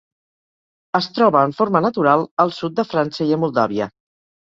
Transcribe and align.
Es 0.99 1.09
troba 1.17 1.45
en 1.49 1.53
forma 1.59 1.83
natural 1.89 2.27
al 2.47 2.57
sud 2.63 2.79
de 2.83 2.89
França 2.97 3.33
i 3.33 3.33
a 3.37 3.43
Moldàvia. 3.47 3.95